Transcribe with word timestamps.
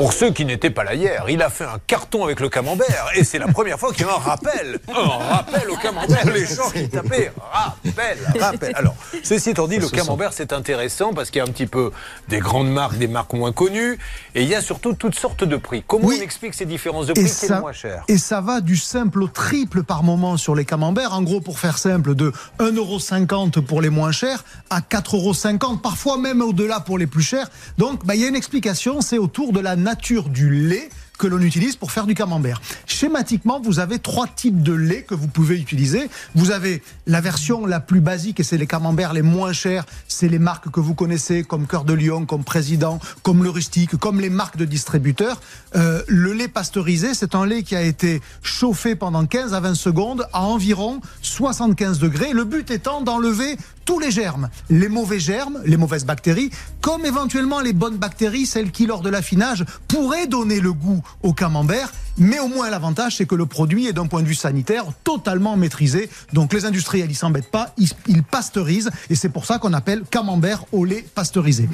Pour 0.00 0.14
ceux 0.14 0.30
qui 0.30 0.46
n'étaient 0.46 0.70
pas 0.70 0.82
là 0.82 0.94
hier, 0.94 1.26
il 1.28 1.42
a 1.42 1.50
fait 1.50 1.64
un 1.64 1.78
carton 1.86 2.24
avec 2.24 2.40
le 2.40 2.48
camembert 2.48 3.10
et 3.14 3.22
c'est 3.22 3.38
la 3.38 3.48
première 3.48 3.78
fois 3.78 3.92
qu'il 3.92 4.06
y 4.06 4.08
a 4.08 4.14
un 4.14 4.16
rappel. 4.16 4.80
Un 4.88 5.34
rappel 5.34 5.68
au 5.70 5.76
camembert. 5.76 6.24
Les 6.32 6.46
gens 6.46 6.70
qui 6.70 6.88
tapaient 6.88 7.30
rappel, 7.52 8.16
rappel. 8.40 8.72
Alors, 8.76 8.94
ceci 9.22 9.50
étant 9.50 9.68
dit, 9.68 9.76
le 9.76 9.90
camembert 9.90 10.32
c'est 10.32 10.54
intéressant 10.54 11.12
parce 11.12 11.28
qu'il 11.28 11.40
y 11.40 11.42
a 11.42 11.46
un 11.46 11.52
petit 11.52 11.66
peu 11.66 11.90
des 12.28 12.38
grandes 12.38 12.70
marques, 12.70 12.96
des 12.96 13.08
marques 13.08 13.34
moins 13.34 13.52
connues 13.52 13.98
et 14.34 14.40
il 14.40 14.48
y 14.48 14.54
a 14.54 14.62
surtout 14.62 14.94
toutes 14.94 15.16
sortes 15.16 15.44
de 15.44 15.58
prix. 15.58 15.84
Comment 15.86 16.08
on 16.08 16.12
explique 16.12 16.54
ces 16.54 16.64
différences 16.64 17.08
de 17.08 17.12
prix 17.12 17.24
qui 17.24 17.44
est 17.44 17.60
moins 17.60 17.74
cher 17.74 18.02
Et 18.08 18.16
ça 18.16 18.40
va 18.40 18.62
du 18.62 18.78
simple 18.78 19.22
au 19.22 19.28
triple 19.28 19.82
par 19.82 20.02
moment 20.02 20.38
sur 20.38 20.54
les 20.54 20.64
camemberts. 20.64 21.12
En 21.12 21.20
gros, 21.20 21.42
pour 21.42 21.58
faire 21.58 21.76
simple, 21.76 22.14
de 22.14 22.32
1,50€ 22.58 23.60
pour 23.60 23.82
les 23.82 23.90
moins 23.90 24.12
chers 24.12 24.46
à 24.70 24.80
4,50€, 24.80 25.82
parfois 25.82 26.16
même 26.16 26.40
au-delà 26.40 26.80
pour 26.80 26.96
les 26.96 27.06
plus 27.06 27.22
chers. 27.22 27.50
Donc, 27.76 28.06
bah, 28.06 28.14
il 28.14 28.22
y 28.22 28.24
a 28.24 28.28
une 28.28 28.36
explication, 28.36 29.02
c'est 29.02 29.18
autour 29.18 29.52
de 29.52 29.60
la 29.60 29.76
nature 29.76 29.89
du 29.94 30.50
lait 30.50 30.88
que 31.18 31.26
l'on 31.26 31.40
utilise 31.40 31.76
pour 31.76 31.92
faire 31.92 32.06
du 32.06 32.14
camembert. 32.14 32.62
Schématiquement, 32.86 33.60
vous 33.60 33.78
avez 33.78 33.98
trois 33.98 34.26
types 34.26 34.62
de 34.62 34.72
lait 34.72 35.02
que 35.02 35.14
vous 35.14 35.28
pouvez 35.28 35.60
utiliser. 35.60 36.08
Vous 36.34 36.50
avez 36.50 36.82
la 37.06 37.20
version 37.20 37.66
la 37.66 37.78
plus 37.78 38.00
basique 38.00 38.40
et 38.40 38.42
c'est 38.42 38.56
les 38.56 38.66
camemberts 38.66 39.12
les 39.12 39.20
moins 39.20 39.52
chers. 39.52 39.84
C'est 40.08 40.28
les 40.28 40.38
marques 40.38 40.70
que 40.70 40.80
vous 40.80 40.94
connaissez 40.94 41.42
comme 41.44 41.66
Cœur 41.66 41.84
de 41.84 41.92
Lion, 41.92 42.24
comme 42.24 42.42
Président, 42.42 43.00
comme 43.22 43.44
le 43.44 43.50
Rustique, 43.50 43.96
comme 43.96 44.18
les 44.18 44.30
marques 44.30 44.56
de 44.56 44.64
distributeurs. 44.64 45.42
Euh, 45.76 46.02
le 46.08 46.32
lait 46.32 46.48
pasteurisé, 46.48 47.12
c'est 47.12 47.34
un 47.34 47.44
lait 47.44 47.64
qui 47.64 47.76
a 47.76 47.82
été 47.82 48.22
chauffé 48.42 48.96
pendant 48.96 49.26
15 49.26 49.52
à 49.52 49.60
20 49.60 49.74
secondes 49.74 50.26
à 50.32 50.40
environ 50.40 51.02
75 51.20 51.98
degrés. 51.98 52.32
Le 52.32 52.44
but 52.44 52.70
étant 52.70 53.02
d'enlever 53.02 53.58
tous 53.90 53.98
les 53.98 54.12
germes, 54.12 54.50
les 54.68 54.88
mauvais 54.88 55.18
germes, 55.18 55.60
les 55.64 55.76
mauvaises 55.76 56.04
bactéries, 56.04 56.50
comme 56.80 57.04
éventuellement 57.04 57.58
les 57.58 57.72
bonnes 57.72 57.96
bactéries, 57.96 58.46
celles 58.46 58.70
qui 58.70 58.86
lors 58.86 59.00
de 59.00 59.10
l'affinage 59.10 59.64
pourraient 59.88 60.28
donner 60.28 60.60
le 60.60 60.72
goût 60.72 61.02
au 61.24 61.32
camembert. 61.32 61.90
Mais 62.16 62.38
au 62.38 62.46
moins 62.46 62.70
l'avantage, 62.70 63.16
c'est 63.16 63.26
que 63.26 63.34
le 63.34 63.46
produit 63.46 63.88
est 63.88 63.92
d'un 63.92 64.06
point 64.06 64.22
de 64.22 64.28
vue 64.28 64.36
sanitaire 64.36 64.84
totalement 65.02 65.56
maîtrisé. 65.56 66.08
Donc 66.32 66.52
les 66.52 66.66
industriels, 66.66 67.10
ils 67.10 67.16
s'embêtent 67.16 67.50
pas, 67.50 67.74
ils, 67.78 68.22
pasteurisent. 68.22 68.92
Et 69.08 69.16
c'est 69.16 69.28
pour 69.28 69.44
ça 69.44 69.58
qu'on 69.58 69.72
appelle 69.72 70.04
camembert 70.08 70.66
au 70.70 70.84
lait 70.84 71.04
pasteurisé. 71.12 71.68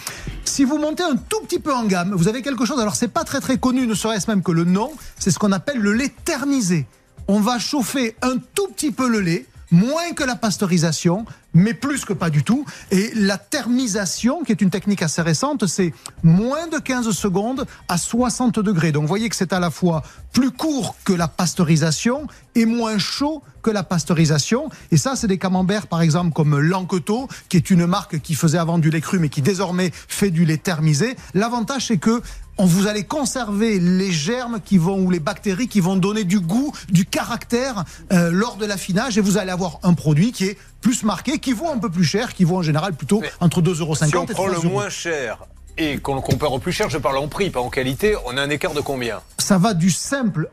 Si 0.47 0.65
vous 0.65 0.79
montez 0.79 1.03
un 1.03 1.17
tout 1.17 1.43
petit 1.43 1.59
peu 1.59 1.75
en 1.75 1.85
gamme, 1.85 2.15
vous 2.15 2.29
avez 2.29 2.41
quelque 2.41 2.65
chose, 2.65 2.81
alors 2.81 2.97
c'est 2.97 3.09
pas 3.09 3.25
très 3.25 3.41
très 3.41 3.59
connu, 3.59 3.87
ne 3.87 3.93
serait-ce 3.93 4.31
même 4.31 4.43
que 4.43 4.53
le 4.53 4.65
nom, 4.65 4.91
c'est 5.19 5.31
ce 5.31 5.39
qu'on 5.39 5.53
appelle 5.53 5.81
le 5.81 5.93
lait 5.93 6.15
thermisé. 6.25 6.87
On 7.29 7.41
va 7.41 7.59
chauffer 7.59 8.17
un 8.23 8.37
tout 8.55 8.69
petit 8.69 8.91
peu 8.91 9.07
le 9.07 9.21
lait, 9.21 9.45
moins 9.71 10.13
que 10.13 10.25
la 10.25 10.37
pasteurisation, 10.37 11.25
mais 11.55 11.75
plus 11.75 12.05
que 12.05 12.13
pas 12.13 12.31
du 12.31 12.43
tout. 12.43 12.65
Et 12.91 13.13
la 13.15 13.39
thermisation, 13.39 14.43
qui 14.45 14.53
est 14.53 14.61
une 14.61 14.71
technique 14.71 15.03
assez 15.03 15.23
récente, 15.23 15.67
c'est 15.67 15.93
moins 16.23 16.69
de 16.69 16.79
15 16.79 17.11
secondes 17.11 17.67
à 17.89 17.99
60 17.99 18.61
degrés. 18.61 18.93
Donc 18.93 19.03
vous 19.03 19.09
voyez 19.09 19.29
que 19.29 19.37
c'est 19.37 19.53
à 19.53 19.61
la 19.61 19.71
fois 19.71 20.03
plus 20.33 20.51
court 20.51 20.97
que 21.05 21.13
la 21.13 21.29
pasteurisation 21.29 22.27
et 22.55 22.67
moins 22.67 22.99
chaud 22.99 23.43
que 23.63 23.71
la 23.71 23.83
pasteurisation. 23.83 24.69
Et 24.93 24.97
ça, 24.97 25.17
c'est 25.17 25.27
des 25.27 25.39
camemberts, 25.39 25.89
par 25.89 26.01
exemple, 26.01 26.33
comme 26.33 26.59
Lanqueteau, 26.59 27.29
qui 27.49 27.57
est 27.57 27.71
une 27.71 27.87
marque 27.87 28.21
qui 28.21 28.35
faisait 28.35 28.59
avant 28.59 28.79
du 28.79 28.91
lait 28.91 29.01
cru, 29.01 29.19
mais 29.19 29.29
qui 29.29 29.43
désormais 29.43 29.91
fait 29.93 30.31
du 30.31 30.45
lait 30.45 30.57
thermisé. 30.57 31.17
L'avantage, 31.35 31.87
c'est 31.87 31.97
que 31.97 32.23
on 32.59 32.65
vous 32.65 32.87
allez 32.87 33.05
conserver 33.05 33.79
les 33.79 34.11
germes 34.11 34.61
qui 34.65 34.79
vont 34.79 34.99
ou 34.99 35.11
les 35.11 35.21
bactéries 35.21 35.69
qui 35.69 35.81
vont 35.81 35.97
donner 35.97 36.25
du 36.25 36.41
goût, 36.41 36.73
du 36.91 37.05
caractère 37.05 37.85
euh, 38.13 38.31
lors 38.31 38.57
de 38.57 38.67
l'affinage 38.67 39.19
et 39.19 39.21
vous 39.21 39.39
allez 39.39 39.51
avoir 39.51 39.79
un 39.83 39.95
produit 39.95 40.33
qui 40.33 40.45
est 40.47 40.59
plus 40.81 41.03
marqué, 41.03 41.39
qui 41.39 41.53
vaut 41.53 41.69
un 41.69 41.79
peu 41.79 41.91
plus 41.91 42.05
cher, 42.05 42.35
qui 42.35 42.45
vaut 42.45 42.57
en 42.57 42.63
général 42.63 42.95
plutôt 42.95 43.23
entre 43.41 43.63
2,50 43.63 43.81
euros 43.81 43.95
si 43.95 44.17
on 44.17 44.27
prend 44.27 44.47
le 44.47 44.61
moins 44.69 44.89
cher 44.89 45.39
et 45.79 45.99
qu'on 45.99 46.15
le 46.15 46.21
compare 46.21 46.53
au 46.53 46.59
plus 46.59 46.73
cher, 46.73 46.89
je 46.89 46.99
parle 46.99 47.19
en 47.19 47.29
prix, 47.29 47.51
pas 47.51 47.61
en 47.61 47.69
qualité, 47.69 48.17
on 48.25 48.37
a 48.37 48.43
un 48.43 48.51
écart 48.51 48.73
de 48.73 48.81
combien? 48.81 49.21
Ça 49.39 49.59
va 49.59 49.75
du 49.75 49.91
simple 49.91 50.49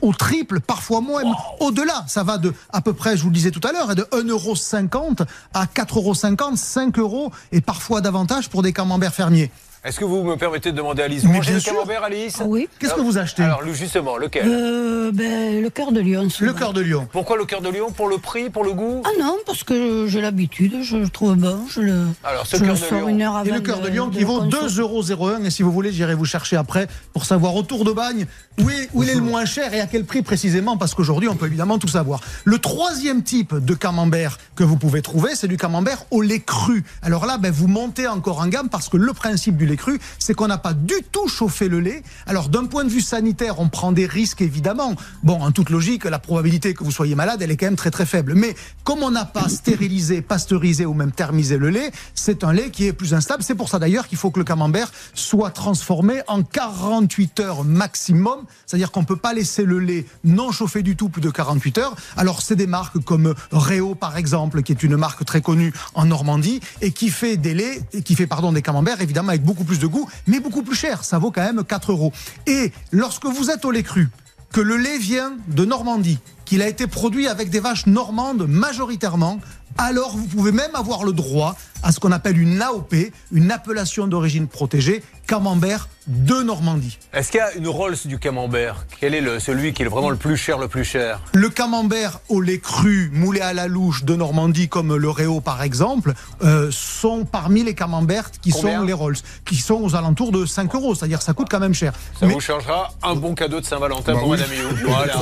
au 0.00 0.12
triple, 0.12 0.60
parfois 0.60 1.00
moins, 1.00 1.22
au-delà. 1.60 2.04
Ça 2.08 2.22
va 2.22 2.38
de, 2.38 2.52
à 2.72 2.80
peu 2.80 2.92
près, 2.92 3.16
je 3.16 3.22
vous 3.22 3.28
le 3.28 3.34
disais 3.34 3.50
tout 3.50 3.60
à 3.66 3.72
l'heure, 3.72 3.94
de 3.94 4.02
1,50€ 4.04 5.26
à 5.52 5.66
4,50€, 5.66 6.56
5 6.56 6.98
euros 6.98 7.30
et 7.52 7.60
parfois 7.60 8.00
davantage 8.00 8.48
pour 8.48 8.62
des 8.62 8.72
camemberts 8.72 9.14
fermiers. 9.14 9.50
Est-ce 9.82 9.98
que 9.98 10.04
vous 10.04 10.22
me 10.24 10.36
permettez 10.36 10.72
de 10.72 10.76
demander 10.76 11.00
à 11.00 11.06
Alice 11.06 11.24
Vous 11.24 11.32
mangez 11.32 11.54
le 11.54 11.60
camembert, 11.60 12.04
Alice 12.04 12.42
Oui. 12.44 12.68
Qu'est-ce 12.78 12.92
que 12.92 13.00
vous 13.00 13.16
achetez 13.16 13.44
Alors, 13.44 13.62
justement, 13.72 14.18
lequel? 14.18 14.46
Euh, 14.46 15.10
ben, 15.10 15.62
Le 15.62 15.70
cœur 15.70 15.90
de 15.90 16.00
lion. 16.00 16.28
Le 16.38 16.52
cœur 16.52 16.74
de 16.74 16.82
lion. 16.82 17.08
Pourquoi 17.10 17.38
le 17.38 17.46
cœur 17.46 17.62
de 17.62 17.70
lion 17.70 17.90
Pour 17.90 18.08
le 18.08 18.18
prix 18.18 18.50
Pour 18.50 18.62
le 18.62 18.74
goût? 18.74 19.02
Ah 19.06 19.18
non, 19.18 19.38
parce 19.46 19.64
que 19.64 20.06
j'ai 20.06 20.20
l'habitude, 20.20 20.82
je 20.82 20.98
le 20.98 21.08
trouve 21.08 21.36
bon. 21.36 21.60
Je 21.70 21.80
le, 21.80 22.06
Alors, 22.24 22.46
ce 22.46 22.58
cœur 22.58 22.74
de 22.74 22.94
lion. 22.94 23.08
Une 23.08 23.22
heure 23.22 23.36
avant 23.36 23.48
et 23.48 23.52
le 23.52 23.60
cœur 23.60 23.80
de, 23.80 23.88
lion 23.88 24.10
qui 24.10 24.22
vaut 24.22 24.42
2,01€. 24.42 25.46
Et 25.46 25.50
si 25.50 25.62
vous 25.62 25.72
voulez, 25.72 25.92
j'irai 25.92 26.14
vous 26.14 26.26
chercher 26.26 26.56
après 26.56 26.86
pour 27.14 27.24
savoir 27.24 27.54
autour 27.54 27.84
de 27.84 27.92
bagne 27.92 28.26
où, 28.58 28.68
est, 28.68 28.90
où 28.92 29.02
il 29.02 29.08
est 29.08 29.14
le 29.14 29.22
moins 29.22 29.46
cher 29.46 29.72
et 29.72 29.80
à 29.80 29.86
quel 29.86 30.04
prix 30.04 30.20
précisément, 30.20 30.76
parce 30.76 30.94
qu'aujourd'hui, 30.94 31.30
on 31.30 31.36
peut 31.36 31.46
évidemment 31.46 31.78
tout 31.78 31.88
savoir. 31.88 32.20
Le 32.44 32.58
troisième 32.58 33.22
type 33.22 33.54
de 33.54 33.72
camembert 33.72 34.36
que 34.56 34.62
vous 34.62 34.76
pouvez 34.76 35.00
trouver, 35.00 35.34
c'est 35.34 35.48
du 35.48 35.56
camembert 35.56 36.04
au 36.10 36.20
lait 36.20 36.40
cru. 36.40 36.84
Alors 37.00 37.24
là, 37.24 37.38
ben, 37.38 37.50
vous 37.50 37.66
montez 37.66 38.06
encore 38.06 38.40
en 38.40 38.46
gamme 38.48 38.68
parce 38.68 38.90
que 38.90 38.98
le 38.98 39.14
principe 39.14 39.56
du 39.56 39.69
cru, 39.76 40.00
c'est 40.18 40.34
qu'on 40.34 40.48
n'a 40.48 40.58
pas 40.58 40.74
du 40.74 40.94
tout 41.12 41.28
chauffé 41.28 41.68
le 41.68 41.80
lait. 41.80 42.02
Alors 42.26 42.48
d'un 42.48 42.66
point 42.66 42.84
de 42.84 42.90
vue 42.90 43.00
sanitaire, 43.00 43.60
on 43.60 43.68
prend 43.68 43.92
des 43.92 44.06
risques 44.06 44.42
évidemment. 44.42 44.94
Bon, 45.22 45.40
en 45.42 45.50
toute 45.50 45.70
logique, 45.70 46.04
la 46.04 46.18
probabilité 46.18 46.74
que 46.74 46.84
vous 46.84 46.90
soyez 46.90 47.14
malade, 47.14 47.42
elle 47.42 47.50
est 47.50 47.56
quand 47.56 47.66
même 47.66 47.76
très 47.76 47.90
très 47.90 48.06
faible. 48.06 48.34
Mais 48.34 48.54
comme 48.84 49.02
on 49.02 49.10
n'a 49.10 49.24
pas 49.24 49.48
stérilisé, 49.48 50.22
pasteurisé 50.22 50.86
ou 50.86 50.94
même 50.94 51.12
thermisé 51.12 51.58
le 51.58 51.70
lait, 51.70 51.90
c'est 52.14 52.44
un 52.44 52.52
lait 52.52 52.70
qui 52.70 52.86
est 52.86 52.92
plus 52.92 53.14
instable. 53.14 53.42
C'est 53.42 53.54
pour 53.54 53.68
ça 53.68 53.78
d'ailleurs 53.78 54.08
qu'il 54.08 54.18
faut 54.18 54.30
que 54.30 54.38
le 54.38 54.44
camembert 54.44 54.90
soit 55.14 55.50
transformé 55.50 56.22
en 56.26 56.42
48 56.42 57.40
heures 57.40 57.64
maximum. 57.64 58.44
C'est-à-dire 58.66 58.90
qu'on 58.90 59.00
ne 59.00 59.06
peut 59.06 59.16
pas 59.16 59.32
laisser 59.32 59.64
le 59.64 59.78
lait 59.78 60.06
non 60.24 60.52
chauffé 60.52 60.82
du 60.82 60.96
tout 60.96 61.08
plus 61.08 61.20
de 61.20 61.30
48 61.30 61.78
heures. 61.78 61.94
Alors 62.16 62.42
c'est 62.42 62.56
des 62.56 62.66
marques 62.66 62.98
comme 63.04 63.34
Réo 63.52 63.94
par 63.94 64.16
exemple, 64.16 64.62
qui 64.62 64.72
est 64.72 64.82
une 64.82 64.96
marque 64.96 65.24
très 65.24 65.40
connue 65.40 65.72
en 65.94 66.04
Normandie 66.04 66.60
et 66.80 66.92
qui 66.92 67.10
fait 67.10 67.36
des 67.36 67.54
laits, 67.54 68.02
qui 68.04 68.14
fait 68.14 68.26
pardon 68.26 68.52
des 68.52 68.62
camemberts 68.62 69.00
évidemment 69.00 69.30
avec 69.30 69.42
beaucoup 69.42 69.59
plus 69.64 69.78
de 69.78 69.86
goût, 69.86 70.08
mais 70.26 70.40
beaucoup 70.40 70.62
plus 70.62 70.76
cher. 70.76 71.04
Ça 71.04 71.18
vaut 71.18 71.30
quand 71.30 71.42
même 71.42 71.64
4 71.64 71.92
euros. 71.92 72.12
Et 72.46 72.72
lorsque 72.92 73.26
vous 73.26 73.50
êtes 73.50 73.64
au 73.64 73.70
lait 73.70 73.82
cru, 73.82 74.08
que 74.52 74.60
le 74.60 74.76
lait 74.76 74.98
vient 74.98 75.32
de 75.48 75.64
Normandie, 75.64 76.18
qu'il 76.44 76.62
a 76.62 76.68
été 76.68 76.86
produit 76.86 77.28
avec 77.28 77.50
des 77.50 77.60
vaches 77.60 77.86
normandes 77.86 78.46
majoritairement, 78.48 79.38
alors 79.78 80.16
vous 80.16 80.26
pouvez 80.26 80.52
même 80.52 80.74
avoir 80.74 81.04
le 81.04 81.12
droit 81.12 81.56
à 81.82 81.92
ce 81.92 82.00
qu'on 82.00 82.12
appelle 82.12 82.38
une 82.38 82.60
AOP, 82.60 82.94
une 83.32 83.50
appellation 83.50 84.06
d'origine 84.06 84.46
protégée, 84.48 85.02
camembert 85.26 85.88
de 86.06 86.42
Normandie. 86.42 86.98
Est-ce 87.12 87.30
qu'il 87.30 87.38
y 87.38 87.40
a 87.40 87.52
une 87.54 87.68
Rolls 87.68 87.96
du 88.04 88.18
camembert? 88.18 88.84
Quel 88.98 89.14
est 89.14 89.20
le, 89.20 89.38
celui 89.38 89.72
qui 89.72 89.82
est 89.82 89.86
vraiment 89.86 90.10
le 90.10 90.16
plus 90.16 90.36
cher, 90.36 90.58
le 90.58 90.66
plus 90.66 90.82
cher? 90.84 91.20
Le 91.34 91.48
camembert 91.48 92.20
au 92.28 92.40
lait 92.40 92.58
cru, 92.58 93.10
moulé 93.12 93.40
à 93.40 93.52
la 93.52 93.68
louche 93.68 94.02
de 94.04 94.16
Normandie, 94.16 94.68
comme 94.68 94.96
le 94.96 95.10
Réo 95.10 95.40
par 95.40 95.62
exemple, 95.62 96.14
euh, 96.42 96.68
sont 96.72 97.24
parmi 97.24 97.62
les 97.62 97.74
camemberts 97.74 98.32
qui 98.42 98.50
sont 98.50 98.82
les 98.82 98.92
Rolls, 98.92 99.18
qui 99.44 99.54
sont 99.56 99.80
aux 99.80 99.94
alentours 99.94 100.32
de 100.32 100.46
5 100.46 100.74
euros, 100.74 100.96
c'est-à-dire 100.96 101.22
ça 101.22 101.32
coûte 101.32 101.46
quand 101.48 101.60
même 101.60 101.74
cher. 101.74 101.92
Ça 102.18 102.26
vous 102.26 102.40
changera 102.40 102.90
un 103.02 103.14
bon 103.14 103.34
cadeau 103.34 103.60
de 103.60 103.66
Saint-Valentin 103.66 104.16
pour 104.16 104.30
Madame 104.30 104.50
You. 104.52 104.88
Voilà. 104.88 105.14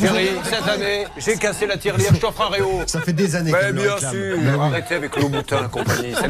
Chérie, 0.00 0.30
cette 0.44 0.66
année, 0.66 1.04
j'ai 1.18 1.36
cassé 1.36 1.66
la 1.66 1.76
tirelire, 1.76 2.14
je 2.14 2.20
t'offre 2.20 2.40
un 2.40 2.48
Réo. 2.48 2.82
Ça 2.86 3.02
fait 3.02 3.12
des 3.12 3.36
années 3.36 3.52
que 3.52 3.72
bien 3.72 3.98
sûr, 3.98 4.62
arrêtez 4.62 4.94
avec 4.94 5.14
le 5.16 5.28
boutin, 5.28 5.68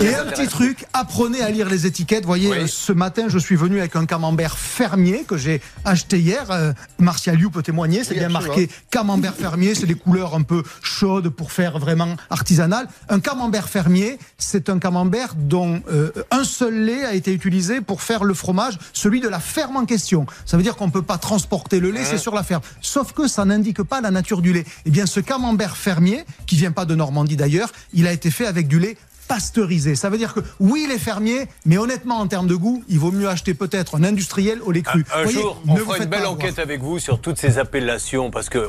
Et 0.00 0.14
un 0.14 0.24
petit 0.26 0.48
truc, 0.48 0.86
apprenez 0.92 1.42
à 1.42 1.50
lire 1.50 1.68
les 1.68 1.86
étiquettes. 1.86 2.22
Vous 2.22 2.28
voyez, 2.28 2.66
ce 2.66 2.92
matin, 2.92 3.26
je 3.28 3.38
suis 3.38 3.56
venu 3.56 3.78
avec 3.78 3.96
un 3.96 4.06
camembert 4.06 4.58
fermier 4.58 5.24
que 5.26 5.36
j'ai 5.36 5.60
acheté 5.84 6.18
hier. 6.18 6.50
Euh, 6.50 6.72
Martial 6.98 7.38
You 7.38 7.50
peut 7.50 7.62
témoigner. 7.62 8.04
C'est 8.04 8.14
bien 8.14 8.28
marqué 8.28 8.68
camembert 8.90 9.34
fermier. 9.34 9.74
C'est 9.74 9.86
des 9.86 9.94
couleurs 9.94 10.34
un 10.34 10.42
peu 10.42 10.62
chaudes 10.82 11.28
pour 11.28 11.52
faire 11.52 11.78
vraiment 11.78 12.16
artisanal. 12.30 12.88
Un 13.08 13.20
camembert 13.20 13.68
fermier, 13.68 14.18
c'est 14.38 14.68
un 14.68 14.78
camembert 14.78 15.34
dont 15.36 15.82
euh, 15.90 16.10
un 16.30 16.44
seul 16.44 16.74
lait 16.84 17.04
a 17.04 17.14
été 17.14 17.32
utilisé 17.32 17.80
pour 17.80 18.02
faire 18.02 18.24
le 18.24 18.34
fromage, 18.34 18.78
celui 18.92 19.20
de 19.20 19.28
la 19.28 19.40
ferme 19.40 19.76
en 19.76 19.84
question. 19.84 20.26
Ça 20.44 20.56
veut 20.56 20.62
dire 20.62 20.76
qu'on 20.76 20.86
ne 20.86 20.92
peut 20.92 21.02
pas 21.02 21.18
transporter 21.18 21.80
le 21.80 21.90
lait, 21.90 22.04
c'est 22.04 22.18
sur 22.18 22.34
la 22.34 22.42
ferme. 22.42 22.62
Sauf 22.80 23.12
que 23.12 23.28
ça 23.28 23.44
n'indique 23.44 23.82
pas 23.82 24.00
la 24.00 24.10
nature 24.10 24.42
du 24.42 24.52
lait. 24.52 24.64
Eh 24.84 24.90
bien, 24.90 25.06
ce 25.06 25.20
camembert 25.20 25.76
fermier, 25.76 26.24
qui 26.46 26.56
vient 26.56 26.72
pas 26.72 26.84
de 26.84 26.94
Normandie 26.94 27.36
d'ailleurs, 27.36 27.70
il 27.92 28.06
a 28.06 28.12
été 28.12 28.30
fait 28.30 28.46
avec 28.46 28.68
du 28.68 28.78
lait 28.78 28.96
pasteurisé. 29.26 29.94
Ça 29.94 30.10
veut 30.10 30.18
dire 30.18 30.34
que 30.34 30.40
oui, 30.60 30.86
les 30.88 30.98
fermiers, 30.98 31.48
mais 31.64 31.78
honnêtement, 31.78 32.18
en 32.18 32.26
termes 32.26 32.46
de 32.46 32.54
goût, 32.54 32.82
il 32.88 32.98
vaut 32.98 33.12
mieux 33.12 33.28
acheter 33.28 33.54
peut-être 33.54 33.96
un 33.96 34.04
industriel 34.04 34.60
au 34.62 34.72
lait 34.72 34.82
cru. 34.82 35.04
Un, 35.14 35.26
jour, 35.26 35.60
on 35.68 35.76
fera 35.76 35.98
une 35.98 36.04
belle 36.06 36.26
enquête 36.26 36.58
avec 36.58 36.80
vous 36.80 36.98
sur 36.98 37.20
toutes 37.20 37.38
ces 37.38 37.58
appellations, 37.58 38.30
parce 38.30 38.48
que 38.48 38.66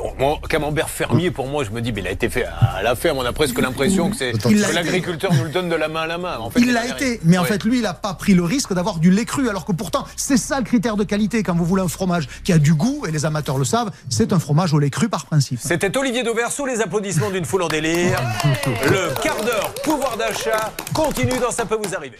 camembert 0.50 0.89
fermier, 0.89 1.31
pour 1.31 1.48
moi, 1.48 1.63
je 1.63 1.71
me 1.71 1.81
dis, 1.81 1.92
mais 1.92 2.01
il 2.01 2.07
a 2.07 2.12
été 2.12 2.30
fait 2.30 2.45
à 2.45 2.81
la 2.83 2.95
ferme. 2.95 3.18
On 3.18 3.25
a 3.25 3.33
presque 3.33 3.59
l'impression 3.59 4.09
que 4.09 4.15
c'est 4.15 4.33
l'agriculteur 4.74 5.33
nous 5.33 5.44
le 5.44 5.50
donne 5.50 5.69
de 5.69 5.75
la 5.75 5.88
main 5.88 6.01
à 6.01 6.07
la 6.07 6.18
main. 6.18 6.38
En 6.38 6.50
fait, 6.50 6.60
il 6.60 6.74
l'a 6.74 6.88
été, 6.88 7.19
mais 7.24 7.38
en 7.38 7.44
fait, 7.44 7.63
lui, 7.63 7.77
il 7.77 7.83
n'a 7.83 7.94
pas 7.94 8.13
pris 8.13 8.33
le 8.33 8.44
risque 8.44 8.74
d'avoir 8.74 9.00
du 9.00 9.12
lait 9.12 9.25
cru, 9.25 9.50
alors 9.50 9.65
que 9.65 9.71
pourtant, 9.71 10.06
c'est 10.15 10.38
ça 10.38 10.60
le 10.60 10.65
critère 10.65 10.98
de 10.98 11.03
qualité 11.03 11.44
quand 11.44 11.56
vous 11.56 11.65
voulez 11.65 11.83
un 11.83 11.88
fromage 11.88 12.27
qui 12.44 12.53
a 12.53 12.57
du 12.57 12.74
goût, 12.74 13.06
et 13.07 13.12
les 13.12 13.25
amateurs 13.25 13.57
le 13.57 13.65
savent, 13.65 13.92
c'est 14.10 14.33
un 14.33 14.39
fromage 14.39 14.74
au 14.74 14.80
lait 14.80 14.89
cru 14.89 15.10
par 15.10 15.25
principe. 15.25 15.60
C'était 15.62 15.95
Olivier 15.98 16.24
Dauverso, 16.24 16.65
les 16.65 16.81
applaudissements 16.81 17.31
d'une 17.31 17.45
foule 17.45 17.63
en 17.63 17.68
délire. 17.68 18.19
Le 18.86 19.21
quart 19.21 19.44
d'heure 19.44 19.74
pouvoir 19.83 20.18
d'achat 20.18 20.46
continue 20.94 21.38
dans 21.39 21.51
Ça 21.51 21.65
peut 21.65 21.79
vous 21.81 21.95
arriver. 21.95 22.17